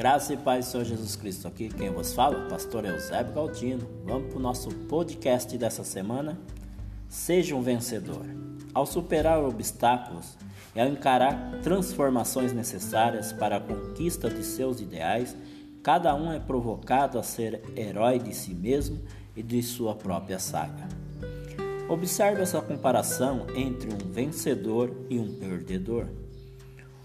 [0.00, 1.46] Graça e paz do Senhor Jesus Cristo.
[1.46, 3.86] Aqui quem vos fala, pastor Eusébio Galdino.
[4.02, 6.40] Vamos para o nosso podcast dessa semana.
[7.06, 8.24] Seja um vencedor.
[8.72, 10.38] Ao superar obstáculos
[10.74, 15.36] e ao encarar transformações necessárias para a conquista de seus ideais,
[15.82, 19.02] cada um é provocado a ser herói de si mesmo
[19.36, 20.88] e de sua própria saga.
[21.90, 26.06] Observe essa comparação entre um vencedor e um perdedor.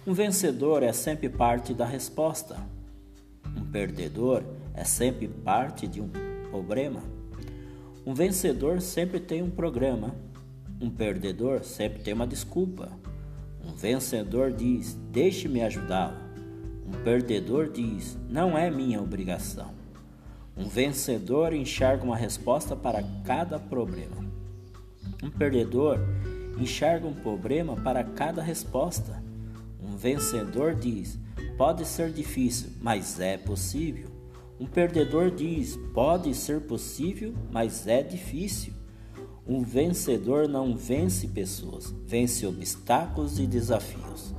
[0.08, 2.74] Um vencedor é sempre parte da resposta.
[3.76, 4.42] Perdedor
[4.74, 6.08] é sempre parte de um
[6.50, 7.04] problema.
[8.06, 10.16] Um vencedor sempre tem um programa.
[10.80, 12.90] Um perdedor sempre tem uma desculpa.
[13.62, 16.16] Um vencedor diz: Deixe-me ajudá-lo.
[16.88, 19.74] Um perdedor diz: Não é minha obrigação.
[20.56, 24.24] Um vencedor enxerga uma resposta para cada problema.
[25.22, 26.00] Um perdedor
[26.58, 29.22] enxerga um problema para cada resposta.
[29.84, 31.20] Um vencedor diz:
[31.58, 34.10] pode ser difícil, mas é possível.
[34.60, 38.74] Um perdedor diz: pode ser possível, mas é difícil.
[39.48, 44.34] Um vencedor não vence pessoas, vence obstáculos e desafios.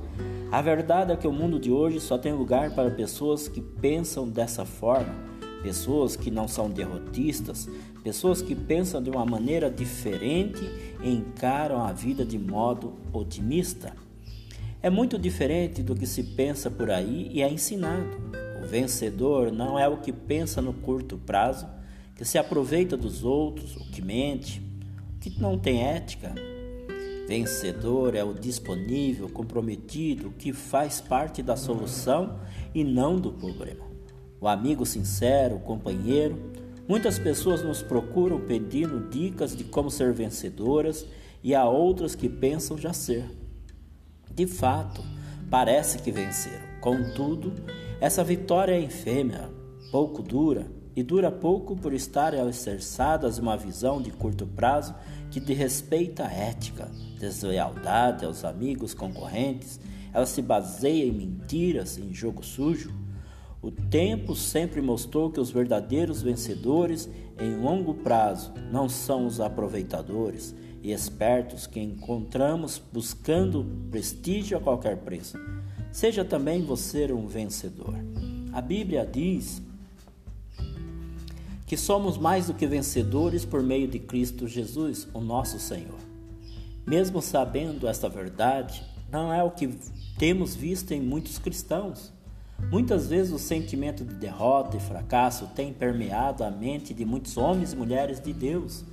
[0.51, 4.27] A verdade é que o mundo de hoje só tem lugar para pessoas que pensam
[4.27, 5.13] dessa forma,
[5.61, 7.69] pessoas que não são derrotistas,
[8.03, 10.61] pessoas que pensam de uma maneira diferente
[11.03, 13.93] e encaram a vida de modo otimista.
[14.79, 18.15] É muito diferente do que se pensa por aí e é ensinado.
[18.63, 21.67] O vencedor não é o que pensa no curto prazo,
[22.15, 24.61] que se aproveita dos outros, o que mente,
[25.15, 26.33] o que não tem ética.
[27.27, 32.39] Vencedor é o disponível, comprometido, que faz parte da solução
[32.73, 33.83] e não do problema.
[34.39, 36.51] O amigo sincero, o companheiro.
[36.87, 41.05] Muitas pessoas nos procuram pedindo dicas de como ser vencedoras
[41.43, 43.25] e há outras que pensam já ser.
[44.37, 45.03] De fato,
[45.49, 46.63] parece que venceram.
[46.79, 47.55] Contudo,
[47.99, 49.49] essa vitória é efêmera,
[49.91, 54.93] pouco dura, e dura pouco por estar alicerçadas uma visão de curto prazo
[55.31, 56.87] que desrespeita a ética,
[57.19, 59.79] deslealdade aos amigos concorrentes,
[60.13, 62.93] ela se baseia em mentiras, em jogo sujo.
[63.59, 67.09] O tempo sempre mostrou que os verdadeiros vencedores
[67.39, 74.97] em longo prazo não são os aproveitadores, e espertos que encontramos buscando prestígio a qualquer
[74.97, 75.37] preço.
[75.91, 77.95] Seja também você um vencedor.
[78.53, 79.61] A Bíblia diz
[81.65, 85.99] que somos mais do que vencedores por meio de Cristo Jesus, o nosso Senhor.
[86.85, 89.77] Mesmo sabendo esta verdade, não é o que
[90.17, 92.13] temos visto em muitos cristãos.
[92.71, 97.73] Muitas vezes o sentimento de derrota e fracasso tem permeado a mente de muitos homens
[97.73, 98.83] e mulheres de Deus.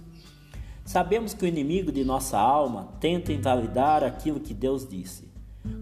[0.84, 5.24] Sabemos que o inimigo de nossa alma tenta invalidar aquilo que Deus disse.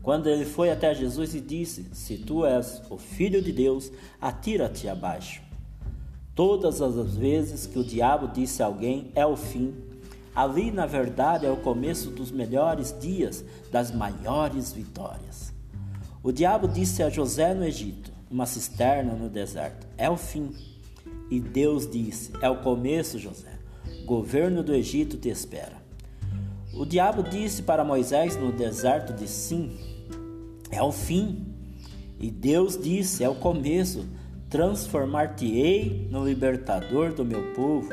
[0.00, 3.90] Quando ele foi até Jesus e disse: Se tu és o filho de Deus,
[4.20, 5.42] atira-te abaixo.
[6.36, 9.74] Todas as vezes que o diabo disse a alguém é o fim,
[10.34, 15.52] ali na verdade é o começo dos melhores dias, das maiores vitórias.
[16.22, 20.54] O diabo disse a José no Egito, uma cisterna no deserto, é o fim.
[21.28, 23.61] E Deus disse: É o começo, José
[24.02, 25.82] governo do Egito te espera.
[26.74, 29.76] O diabo disse para Moisés no deserto de Sim:
[30.70, 31.46] É o fim.
[32.18, 34.06] E Deus disse: É o começo.
[34.48, 37.90] Transformar-te-ei no libertador do meu povo.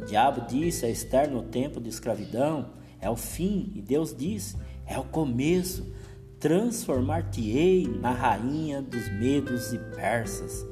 [0.00, 3.72] O diabo disse a Esther no tempo de escravidão: É o fim.
[3.74, 5.92] E Deus disse: É o começo.
[6.40, 10.64] Transformar-te-ei na rainha dos medos e persas.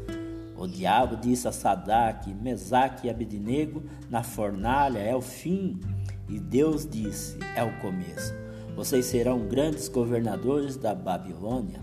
[0.62, 5.80] O diabo disse a Sadak, Mesaque e Abednego na fornalha: é o fim.
[6.28, 8.32] E Deus disse: é o começo.
[8.76, 11.80] Vocês serão grandes governadores da Babilônia.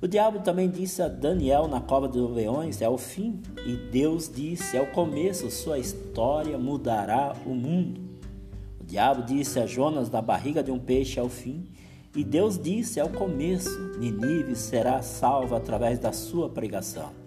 [0.00, 3.42] O diabo também disse a Daniel na cova dos leões: é o fim.
[3.66, 5.50] E Deus disse: é o começo.
[5.50, 8.00] Sua história mudará o mundo.
[8.80, 11.66] O diabo disse a Jonas na barriga de um peixe: é o fim.
[12.14, 13.76] E Deus disse: é o começo.
[13.98, 17.23] Ninive será salva através da sua pregação.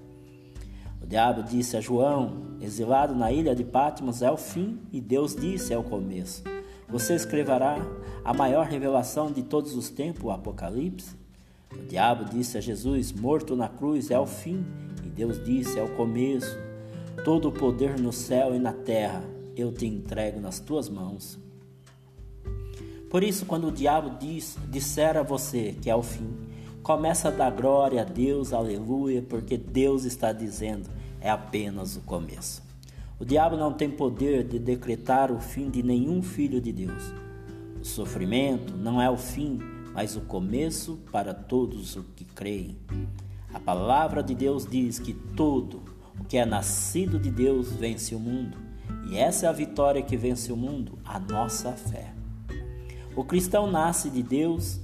[1.07, 5.73] Diabo disse a João, exilado na ilha de Patmos, é o fim, e Deus disse,
[5.73, 6.43] é o começo.
[6.89, 7.77] Você escreverá
[8.25, 11.15] a maior revelação de todos os tempos, o Apocalipse?
[11.71, 14.65] O diabo disse a Jesus, morto na cruz, é o fim,
[15.05, 16.57] e Deus disse, é o começo.
[17.23, 19.23] Todo o poder no céu e na terra
[19.55, 21.39] eu te entrego nas tuas mãos.
[23.09, 26.46] Por isso, quando o diabo diz, disser a você que é o fim,
[26.87, 30.89] começa a dar glória a Deus, aleluia, porque Deus está dizendo:
[31.19, 32.63] é apenas o começo.
[33.19, 37.03] O diabo não tem poder de decretar o fim de nenhum filho de Deus.
[37.81, 39.59] O sofrimento não é o fim,
[39.93, 42.77] mas o começo para todos os que creem.
[43.53, 45.83] A palavra de Deus diz que tudo
[46.17, 48.57] o que é nascido de Deus vence o mundo.
[49.09, 52.13] E essa é a vitória que vence o mundo, a nossa fé.
[53.13, 54.79] O cristão nasce de Deus,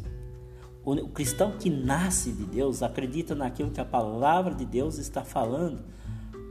[0.86, 5.80] o cristão que nasce de Deus acredita naquilo que a palavra de Deus está falando.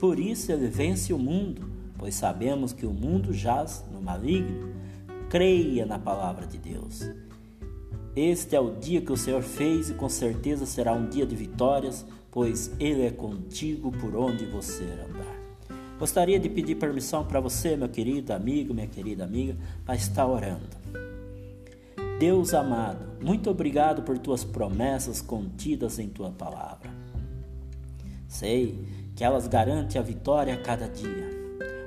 [0.00, 4.72] Por isso ele vence o mundo, pois sabemos que o mundo jaz no maligno.
[5.28, 7.10] Creia na palavra de Deus.
[8.16, 11.36] Este é o dia que o Senhor fez e com certeza será um dia de
[11.36, 15.42] vitórias, pois Ele é contigo por onde você andar.
[15.98, 20.66] Gostaria de pedir permissão para você, meu querido amigo, minha querida amiga, para estar orando.
[22.22, 26.88] Deus amado, muito obrigado por tuas promessas contidas em tua palavra.
[28.28, 28.86] Sei
[29.16, 31.28] que elas garantem a vitória a cada dia.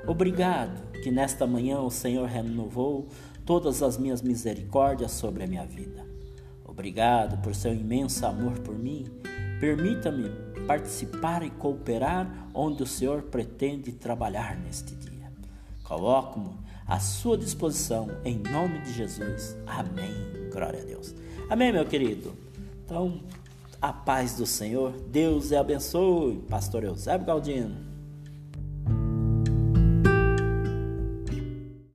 [0.06, 3.08] Obrigado que nesta manhã o Senhor renovou
[3.46, 6.04] todas as minhas misericórdias sobre a minha vida.
[6.66, 9.06] Obrigado por seu imenso amor por mim.
[9.58, 10.28] Permita-me
[10.66, 15.32] participar e cooperar onde o Senhor pretende trabalhar neste dia.
[15.82, 19.56] Coloco-me à sua disposição em nome de Jesus.
[19.66, 20.14] Amém.
[20.52, 21.14] Glória a Deus.
[21.48, 22.32] Amém, meu querido.
[22.84, 23.20] Então,
[23.80, 24.92] a paz do Senhor.
[25.08, 26.38] Deus e abençoe.
[26.48, 27.85] Pastor Eusébio Galdino.